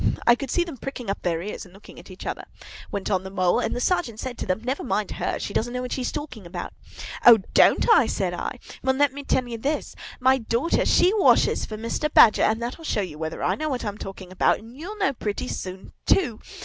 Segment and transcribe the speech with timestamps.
[0.25, 2.45] "I could see them pricking up their ears and looking at each other,"
[2.91, 5.73] went on the Mole; "and the Sergeant said to them, 'Never mind her; she doesn't
[5.75, 6.73] know what she's talking about.'"
[7.23, 7.37] "'O!
[7.53, 8.57] don't I?'" said I.
[8.81, 9.95] "'Well, let me tell you this.
[10.19, 12.11] My daughter, she washes for Mr.
[12.11, 15.13] Badger, and that'll show you whether I know what I'm talking about; and you>'ll know
[15.13, 16.39] pretty soon, too!